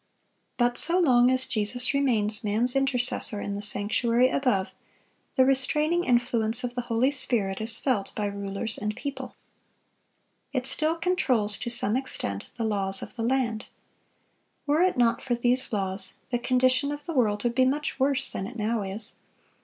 But 0.57 0.79
so 0.79 0.97
long 0.97 1.29
as 1.29 1.45
Jesus 1.45 1.93
remains 1.93 2.43
man's 2.43 2.75
intercessor 2.75 3.39
in 3.39 3.53
the 3.53 3.61
sanctuary 3.61 4.29
above, 4.29 4.69
the 5.35 5.45
restraining 5.45 6.05
influence 6.05 6.63
of 6.63 6.73
the 6.73 6.81
Holy 6.81 7.11
Spirit 7.11 7.61
is 7.61 7.77
felt 7.77 8.11
by 8.15 8.25
rulers 8.25 8.79
and 8.79 8.95
people. 8.95 9.35
It 10.53 10.65
still 10.65 10.95
controls, 10.95 11.59
to 11.59 11.69
some 11.69 11.95
extent, 11.95 12.47
the 12.57 12.63
laws 12.63 13.03
of 13.03 13.15
the 13.15 13.21
land. 13.21 13.65
Were 14.65 14.81
it 14.81 14.97
not 14.97 15.21
for 15.21 15.35
these 15.35 15.71
laws, 15.71 16.13
the 16.31 16.39
condition 16.39 16.91
of 16.91 17.05
the 17.05 17.13
world 17.13 17.43
would 17.43 17.53
be 17.53 17.65
much 17.65 17.99
worse 17.99 18.31
than 18.31 18.47
it 18.47 18.55
now 18.55 18.81
is. 18.81 19.17